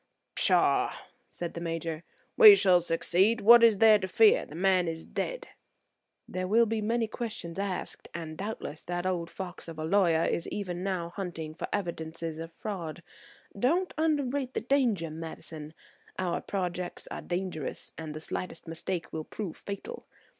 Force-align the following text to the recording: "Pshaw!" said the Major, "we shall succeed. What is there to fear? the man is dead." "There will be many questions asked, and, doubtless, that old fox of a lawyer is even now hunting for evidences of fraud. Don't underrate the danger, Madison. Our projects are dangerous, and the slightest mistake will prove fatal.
"Pshaw!" 0.33 0.91
said 1.29 1.53
the 1.53 1.61
Major, 1.61 2.03
"we 2.35 2.55
shall 2.55 2.81
succeed. 2.81 3.39
What 3.39 3.63
is 3.63 3.77
there 3.77 3.99
to 3.99 4.07
fear? 4.07 4.47
the 4.47 4.55
man 4.55 4.87
is 4.87 5.05
dead." 5.05 5.49
"There 6.27 6.47
will 6.47 6.65
be 6.65 6.81
many 6.81 7.05
questions 7.05 7.59
asked, 7.59 8.09
and, 8.11 8.35
doubtless, 8.35 8.83
that 8.85 9.05
old 9.05 9.29
fox 9.29 9.67
of 9.67 9.77
a 9.77 9.85
lawyer 9.85 10.23
is 10.23 10.47
even 10.47 10.81
now 10.81 11.09
hunting 11.11 11.53
for 11.53 11.67
evidences 11.71 12.39
of 12.39 12.51
fraud. 12.51 13.03
Don't 13.53 13.93
underrate 13.95 14.55
the 14.55 14.61
danger, 14.61 15.11
Madison. 15.11 15.75
Our 16.17 16.41
projects 16.41 17.05
are 17.11 17.21
dangerous, 17.21 17.91
and 17.95 18.15
the 18.15 18.21
slightest 18.21 18.67
mistake 18.67 19.13
will 19.13 19.23
prove 19.25 19.55
fatal. 19.55 20.07